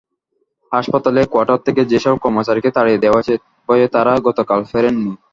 হাসপাতালের 0.71 1.25
কোয়ার্টার 1.31 1.59
থেকে 1.67 1.81
যেসব 1.91 2.15
কর্মচারীকে 2.23 2.69
তাড়িয়ে 2.77 3.01
দেওয়া 3.03 3.17
হয়েছে, 3.17 3.33
ভয়ে 3.69 3.87
তাঁরা 3.93 4.13
গতকাল 4.27 4.59
ফেরেননি। 4.71 5.11